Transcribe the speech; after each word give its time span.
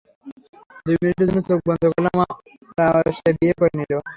দুই 0.85 0.95
মিনিটের 1.01 1.27
জন্য 1.27 1.41
চোখ 1.49 1.59
বন্ধ 1.67 1.83
করলাম 1.91 2.15
আর 2.87 3.05
সে 3.17 3.29
বিয়ে 3.37 3.53
করে 3.59 3.73
নিল। 3.79 3.91